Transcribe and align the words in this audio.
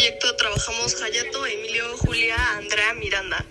proyecto 0.00 0.34
trabajamos 0.36 1.02
Hayato, 1.02 1.44
Emilio, 1.44 1.84
Julia, 1.98 2.34
Andrea, 2.56 2.94
Miranda. 2.94 3.44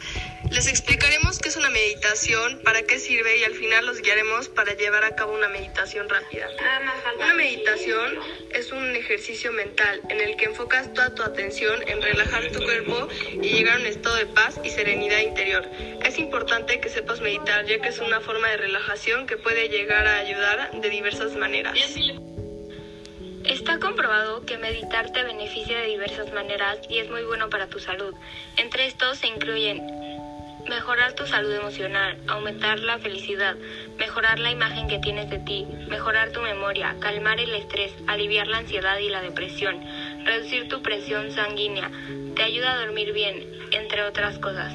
Les 0.49 0.65
explicaremos 0.65 1.37
qué 1.37 1.49
es 1.49 1.57
una 1.57 1.69
meditación, 1.69 2.59
para 2.63 2.81
qué 2.81 2.97
sirve 2.97 3.37
y 3.37 3.43
al 3.43 3.53
final 3.53 3.85
los 3.85 4.01
guiaremos 4.01 4.49
para 4.49 4.73
llevar 4.73 5.03
a 5.03 5.15
cabo 5.15 5.35
una 5.35 5.47
meditación 5.47 6.09
rápida. 6.09 6.47
Una 7.17 7.35
meditación 7.35 8.17
es 8.51 8.71
un 8.71 8.95
ejercicio 8.95 9.51
mental 9.51 10.01
en 10.09 10.21
el 10.21 10.37
que 10.37 10.45
enfocas 10.45 10.91
toda 10.91 11.13
tu 11.13 11.21
atención 11.21 11.87
en 11.87 12.01
relajar 12.01 12.51
tu 12.51 12.63
cuerpo 12.63 13.07
y 13.31 13.49
llegar 13.49 13.77
a 13.77 13.81
un 13.81 13.85
estado 13.85 14.15
de 14.15 14.25
paz 14.25 14.59
y 14.63 14.71
serenidad 14.71 15.19
interior. 15.19 15.69
Es 16.03 16.17
importante 16.17 16.79
que 16.79 16.89
sepas 16.89 17.21
meditar 17.21 17.67
ya 17.67 17.79
que 17.79 17.89
es 17.89 17.99
una 17.99 18.21
forma 18.21 18.49
de 18.49 18.57
relajación 18.57 19.27
que 19.27 19.37
puede 19.37 19.69
llegar 19.69 20.07
a 20.07 20.17
ayudar 20.17 20.71
de 20.81 20.89
diversas 20.89 21.35
maneras. 21.35 21.77
Está 23.49 23.79
comprobado 23.79 24.45
que 24.45 24.59
meditar 24.59 25.11
te 25.11 25.23
beneficia 25.23 25.79
de 25.79 25.87
diversas 25.87 26.31
maneras 26.33 26.77
y 26.87 26.99
es 26.99 27.09
muy 27.09 27.23
bueno 27.23 27.49
para 27.49 27.65
tu 27.65 27.79
salud. 27.79 28.13
Entre 28.57 28.85
estos 28.85 29.17
se 29.17 29.25
incluyen 29.25 29.81
mejorar 30.69 31.13
tu 31.13 31.25
salud 31.25 31.51
emocional, 31.51 32.15
aumentar 32.27 32.77
la 32.77 32.99
felicidad, 32.99 33.55
mejorar 33.97 34.37
la 34.37 34.51
imagen 34.51 34.87
que 34.87 34.99
tienes 34.99 35.31
de 35.31 35.39
ti, 35.39 35.65
mejorar 35.87 36.31
tu 36.31 36.41
memoria, 36.41 36.95
calmar 36.99 37.39
el 37.39 37.55
estrés, 37.55 37.91
aliviar 38.05 38.45
la 38.45 38.59
ansiedad 38.59 38.99
y 38.99 39.09
la 39.09 39.21
depresión, 39.21 39.83
reducir 40.25 40.69
tu 40.69 40.83
presión 40.83 41.31
sanguínea, 41.31 41.89
te 42.35 42.43
ayuda 42.43 42.73
a 42.73 42.85
dormir 42.85 43.13
bien, 43.13 43.51
entre 43.71 44.03
otras 44.03 44.37
cosas. 44.37 44.71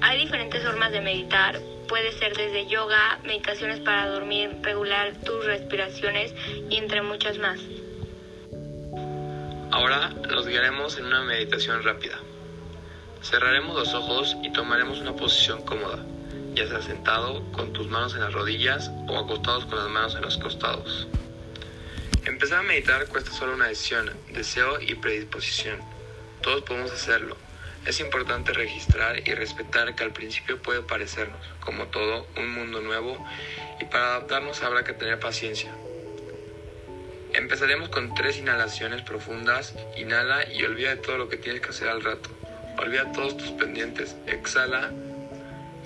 Hay 0.00 0.18
diferentes 0.18 0.64
formas 0.64 0.90
de 0.90 1.02
meditar, 1.02 1.60
puede 1.86 2.12
ser 2.12 2.34
desde 2.34 2.66
yoga, 2.66 3.18
meditaciones 3.24 3.80
para 3.80 4.08
dormir, 4.08 4.56
regular 4.62 5.12
tus 5.22 5.44
respiraciones 5.44 6.34
y 6.70 6.76
entre 6.76 7.02
muchas 7.02 7.36
más. 7.36 7.60
Ahora 9.72 10.10
los 10.28 10.48
guiaremos 10.48 10.98
en 10.98 11.06
una 11.06 11.22
meditación 11.22 11.84
rápida. 11.84 12.18
Cerraremos 13.22 13.76
los 13.76 13.94
ojos 13.94 14.36
y 14.42 14.52
tomaremos 14.52 14.98
una 14.98 15.14
posición 15.14 15.62
cómoda, 15.62 16.04
ya 16.54 16.66
sea 16.66 16.82
sentado 16.82 17.44
con 17.52 17.72
tus 17.72 17.86
manos 17.86 18.14
en 18.14 18.20
las 18.22 18.32
rodillas 18.32 18.90
o 19.06 19.16
acostados 19.16 19.66
con 19.66 19.78
las 19.78 19.88
manos 19.88 20.16
en 20.16 20.22
los 20.22 20.38
costados. 20.38 21.06
Empezar 22.24 22.58
a 22.58 22.62
meditar 22.62 23.06
cuesta 23.06 23.30
solo 23.30 23.54
una 23.54 23.68
decisión, 23.68 24.10
deseo 24.32 24.80
y 24.80 24.96
predisposición. 24.96 25.78
Todos 26.42 26.62
podemos 26.62 26.90
hacerlo. 26.90 27.36
Es 27.86 28.00
importante 28.00 28.52
registrar 28.52 29.26
y 29.26 29.34
respetar 29.34 29.94
que 29.94 30.02
al 30.02 30.12
principio 30.12 30.60
puede 30.60 30.82
parecernos, 30.82 31.40
como 31.60 31.86
todo, 31.86 32.26
un 32.36 32.52
mundo 32.52 32.80
nuevo 32.80 33.24
y 33.80 33.84
para 33.84 34.16
adaptarnos 34.16 34.62
habrá 34.64 34.82
que 34.82 34.94
tener 34.94 35.20
paciencia. 35.20 35.72
Empezaremos 37.40 37.88
con 37.88 38.14
tres 38.14 38.36
inhalaciones 38.36 39.00
profundas. 39.00 39.74
Inhala 39.96 40.46
y 40.52 40.62
olvida 40.62 40.90
de 40.90 40.96
todo 40.96 41.16
lo 41.16 41.30
que 41.30 41.38
tienes 41.38 41.62
que 41.62 41.70
hacer 41.70 41.88
al 41.88 42.04
rato. 42.04 42.28
Olvida 42.76 43.10
todos 43.12 43.38
tus 43.38 43.50
pendientes. 43.52 44.14
Exhala. 44.26 44.90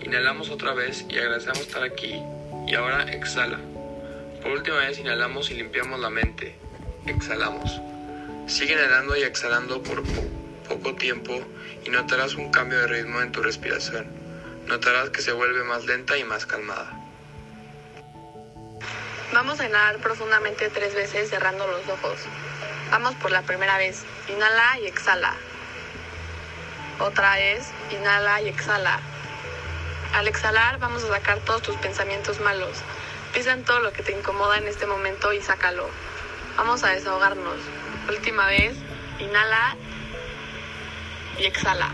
Inhalamos 0.03 0.51
otra 0.51 0.75
vez 0.75 1.07
y 1.09 1.17
agradecemos 1.17 1.61
estar 1.61 1.85
aquí. 1.85 2.21
Y 2.67 2.75
ahora 2.75 3.05
exhala. 3.05 3.61
Por 4.43 4.51
última 4.51 4.79
vez 4.79 4.99
inhalamos 4.99 5.53
y 5.53 5.55
limpiamos 5.55 6.01
la 6.01 6.11
mente. 6.11 6.57
Exhalamos. 7.07 7.81
Sigue 8.49 8.73
inhalando 8.73 9.17
y 9.17 9.23
exhalando 9.23 9.81
por 9.81 10.03
poco 10.69 10.97
tiempo 10.97 11.41
y 11.85 11.91
notarás 11.91 12.35
un 12.35 12.51
cambio 12.51 12.81
de 12.81 12.89
ritmo 12.89 13.23
en 13.23 13.31
tu 13.31 13.43
respiración. 13.43 14.09
Notarás 14.67 15.11
que 15.11 15.23
se 15.23 15.33
vuelve 15.33 15.63
más 15.63 15.87
lenta 15.87 16.19
y 16.19 16.25
más 16.25 16.47
calmada. 16.47 17.04
Vamos 19.35 19.59
a 19.59 19.67
inhalar 19.67 19.99
profundamente 19.99 20.71
tres 20.71 20.95
veces 20.95 21.29
cerrando 21.29 21.67
los 21.67 21.89
ojos. 21.89 22.21
Vamos 22.93 23.17
por 23.17 23.33
la 23.33 23.43
primera 23.43 23.77
vez. 23.79 24.05
Inhala 24.29 24.79
y 24.81 24.87
exhala. 24.87 25.35
Otra 27.01 27.35
vez, 27.35 27.69
inhala 27.91 28.41
y 28.43 28.49
exhala. 28.49 29.01
Al 30.15 30.29
exhalar 30.29 30.79
vamos 30.79 31.03
a 31.03 31.09
sacar 31.09 31.41
todos 31.41 31.63
tus 31.63 31.75
pensamientos 31.79 32.39
malos. 32.39 32.79
Piensa 33.33 33.55
en 33.55 33.65
todo 33.65 33.81
lo 33.81 33.93
que 33.93 34.05
te 34.05 34.13
incomoda 34.13 34.57
en 34.57 34.69
este 34.69 34.87
momento 34.87 35.33
y 35.33 35.43
sácalo. 35.43 35.89
Vamos 36.57 36.85
a 36.85 36.91
desahogarnos. 36.91 37.57
Última 38.09 38.47
vez, 38.47 38.77
inhala 39.19 39.75
y 41.39 41.47
exhala. 41.47 41.91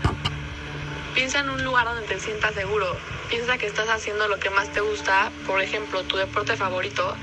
Piensa 1.13 1.39
en 1.39 1.49
un 1.49 1.63
lugar 1.63 1.85
donde 1.85 2.07
te 2.07 2.19
sientas 2.19 2.53
seguro. 2.55 2.95
Piensa 3.29 3.57
que 3.57 3.65
estás 3.65 3.89
haciendo 3.89 4.29
lo 4.29 4.39
que 4.39 4.49
más 4.49 4.71
te 4.71 4.79
gusta, 4.79 5.29
por 5.45 5.61
ejemplo, 5.61 6.03
tu 6.03 6.15
deporte 6.15 6.55
favorito, 6.55 7.15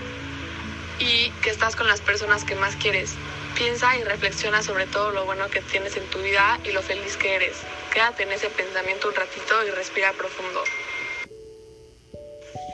y 0.98 1.30
que 1.42 1.48
estás 1.48 1.74
con 1.74 1.88
las 1.88 2.02
personas 2.02 2.44
que 2.44 2.54
más 2.54 2.76
quieres. 2.76 3.14
Piensa 3.56 3.96
y 3.96 4.04
reflexiona 4.04 4.62
sobre 4.62 4.86
todo 4.86 5.10
lo 5.10 5.24
bueno 5.24 5.48
que 5.48 5.62
tienes 5.62 5.96
en 5.96 6.04
tu 6.10 6.18
vida 6.20 6.60
y 6.64 6.72
lo 6.72 6.82
feliz 6.82 7.16
que 7.16 7.34
eres. 7.34 7.62
Quédate 7.92 8.24
en 8.24 8.32
ese 8.32 8.50
pensamiento 8.50 9.08
un 9.08 9.14
ratito 9.14 9.66
y 9.66 9.70
respira 9.70 10.12
profundo. 10.12 10.62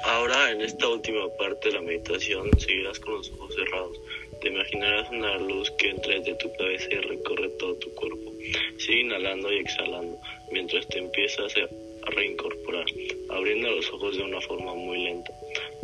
Ahora, 0.04 0.50
en 0.50 0.60
esta 0.62 0.88
última 0.88 1.28
parte 1.38 1.68
de 1.68 1.76
la 1.76 1.80
meditación, 1.80 2.50
seguirás 2.58 2.98
con 2.98 3.14
los 3.14 3.30
ojos 3.30 3.54
cerrados. 3.54 4.00
Te 4.40 4.48
imaginarás 4.48 5.08
una 5.10 5.38
luz 5.38 5.70
que 5.78 5.90
entra 5.90 6.14
desde 6.14 6.34
tu 6.34 6.52
cabeza 6.56 6.88
y 6.90 6.96
recorre 6.96 7.48
todo 7.50 7.74
tu 7.76 7.94
cuerpo. 7.94 8.32
Sigue 8.78 9.00
inhalando 9.00 9.50
y 9.50 9.60
exhalando 9.60 10.18
mientras 10.54 10.86
te 10.86 10.98
empiezas 10.98 11.52
a 11.56 12.10
reincorporar, 12.12 12.86
abriendo 13.28 13.70
los 13.72 13.92
ojos 13.92 14.16
de 14.16 14.22
una 14.22 14.40
forma 14.40 14.72
muy 14.72 15.02
lenta. 15.02 15.32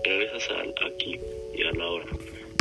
Regresas 0.05 0.49
al 0.51 0.75
aquí 0.87 1.19
y 1.57 1.63
a 1.65 1.73
la 1.73 1.87
hora. 1.89 2.07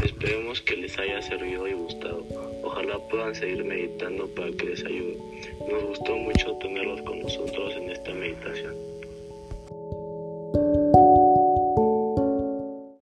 Esperemos 0.04 0.60
que 0.62 0.76
les 0.76 0.98
haya 0.98 1.22
servido 1.22 1.68
y 1.68 1.74
gustado. 1.74 2.26
Ojalá 2.64 2.98
puedan 3.10 3.36
seguir 3.36 3.64
meditando 3.64 4.28
para 4.34 4.52
que 4.52 4.66
les 4.66 4.84
ayude. 4.84 5.18
Nos 5.70 5.84
gustó 5.84 6.16
mucho 6.16 6.58
tenerlos 6.60 7.02
con 7.04 7.20
nosotros. 7.20 7.59